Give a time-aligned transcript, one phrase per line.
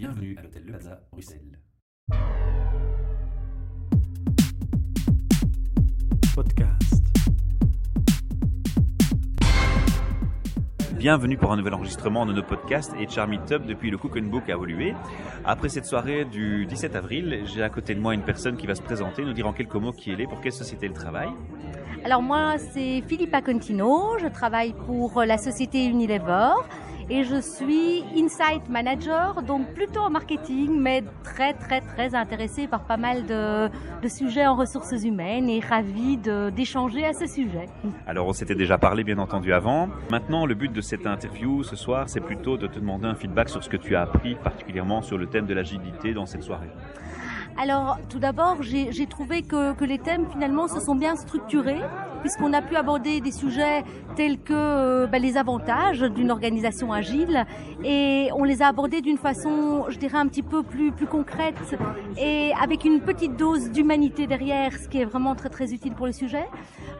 [0.00, 1.58] Bienvenue à l'hôtel Le Plaza, Bruxelles.
[6.34, 7.04] Podcast.
[10.94, 14.28] Bienvenue pour un nouvel enregistrement de nos podcasts et Charmy Meetup depuis le Cook and
[14.28, 14.94] Book a évolué.
[15.44, 18.74] Après cette soirée du 17 avril, j'ai à côté de moi une personne qui va
[18.74, 21.28] se présenter, nous dire en quelques mots qui elle est, pour quelle société elle travaille.
[22.04, 26.52] Alors moi, c'est Philippa Contino, je travaille pour la société Unilever
[27.10, 32.84] et je suis Insight Manager, donc plutôt en marketing, mais très très très intéressée par
[32.84, 37.66] pas mal de, sujets en ressources humaines et ravie d'échanger à ce sujet.
[38.06, 39.88] Alors on s'était déjà parlé bien entendu avant.
[40.10, 43.48] Maintenant, le but de cette interview ce soir, c'est plutôt de te demander un feedback
[43.48, 46.70] sur ce que tu as appris, particulièrement sur le thème de l'agilité dans cette soirée.
[47.56, 51.80] Alors, tout d'abord, j'ai trouvé que, que les thèmes finalement se sont bien structurés,
[52.20, 53.84] puisqu'on a pu aborder des sujets
[54.16, 57.44] tels que euh, bah, les avantages d'une organisation agile,
[57.84, 61.78] et on les a abordés d'une façon, je dirais, un petit peu plus, plus concrète,
[62.18, 66.06] et avec une petite dose d'humanité derrière, ce qui est vraiment très très utile pour
[66.06, 66.46] le sujet.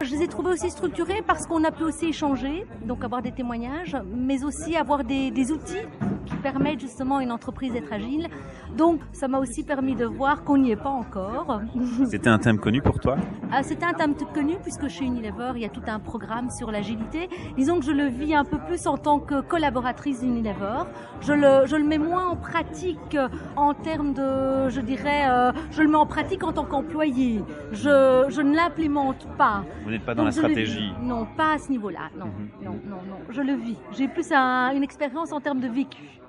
[0.02, 3.33] Je les ai trouvés aussi structurés parce qu'on a pu aussi échanger, donc avoir des
[3.33, 5.86] témoignages, mais aussi avoir des, des outils
[6.31, 8.28] qui permettent justement à une entreprise d'être agile.
[8.77, 11.61] Donc, ça m'a aussi permis de voir qu'on n'y est pas encore.
[12.09, 13.17] C'était un thème connu pour toi?
[13.53, 16.70] Ah, C'est un thème connu puisque chez Unilever, il y a tout un programme sur
[16.70, 17.28] l'agilité.
[17.56, 20.84] Disons que je le vis un peu plus en tant que collaboratrice d'Unilever.
[21.20, 25.53] Je le, je le mets moins en pratique euh, en termes de, je dirais, euh,
[25.73, 27.42] je le mets en pratique en tant qu'employé.
[27.73, 29.64] Je, je ne l'implémente pas.
[29.84, 30.92] Vous n'êtes pas dans Donc, la stratégie.
[31.03, 32.08] Non, pas à ce niveau-là.
[32.19, 32.48] Non, Mhm.
[32.64, 33.17] non, non, non.
[33.31, 33.77] Je le vis.
[33.92, 36.19] J'ai plus un- une expérience en termes de vécu.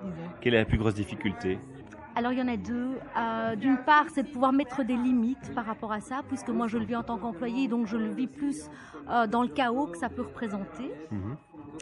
[0.42, 1.60] Quelle est la plus grosse difficulté
[2.16, 2.98] Alors il y en a deux.
[3.18, 6.68] Euh, D'une part, c'est de pouvoir mettre des limites par rapport à ça, puisque moi
[6.68, 8.70] je le vis en tant qu'employé, donc je le vis plus
[9.10, 10.92] euh, dans le chaos que ça peut représenter.
[11.12, 11.38] Mhm.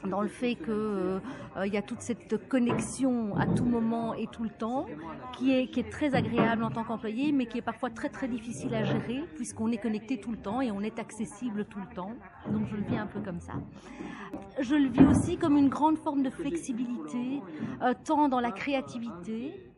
[0.07, 1.19] Dans le fait que
[1.57, 4.85] euh, y a toute cette connexion à tout moment et tout le temps,
[5.37, 8.27] qui est, qui est très agréable en tant qu'employé, mais qui est parfois très très
[8.27, 11.93] difficile à gérer, puisqu'on est connecté tout le temps et on est accessible tout le
[11.93, 12.13] temps.
[12.49, 13.53] Donc je le vis un peu comme ça.
[14.59, 17.41] Je le vis aussi comme une grande forme de flexibilité,
[17.81, 19.69] euh, tant dans la créativité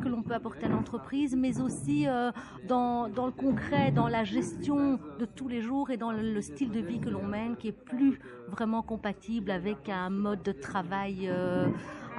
[0.00, 2.30] que l'on peut apporter à l'entreprise, mais aussi euh,
[2.66, 6.70] dans, le concret, dans la gestion de tous les jours et dans le, le style
[6.70, 8.18] de vie que l'on mène, qui est plus
[8.48, 11.68] vraiment compatible avec un mode de travail euh,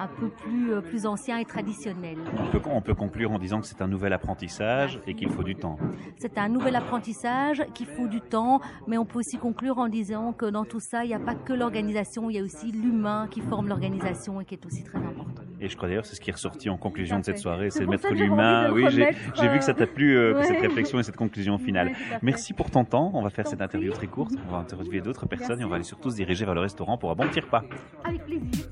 [0.01, 2.17] un peu plus, euh, plus ancien et traditionnel.
[2.37, 5.43] on peut, on peut conclure en disant que c'est un nouvel apprentissage et qu'il faut
[5.43, 5.77] du temps.
[6.17, 10.33] C'est un nouvel apprentissage qu'il faut du temps, mais on peut aussi conclure en disant
[10.33, 13.27] que dans tout ça, il n'y a pas que l'organisation, il y a aussi l'humain
[13.29, 15.43] qui forme l'organisation et qui est aussi très important.
[15.63, 17.83] Et je crois d'ailleurs c'est ce qui est ressorti en conclusion de cette soirée, C'est
[17.83, 18.69] pour mettre l'humain.
[18.69, 20.43] de Oui, j'ai vu que ça t'a plu, euh, ouais.
[20.43, 21.91] cette réflexion et cette conclusion finale.
[22.23, 23.11] Merci pour ton temps.
[23.13, 24.33] On va faire cette interview très courte.
[24.47, 25.61] On va interviewer d'autres personnes Merci.
[25.61, 27.61] et on va aller surtout se diriger vers le restaurant pour un bon petit repas.
[28.03, 28.65] Avec plaisir.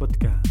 [0.00, 0.49] Podcast.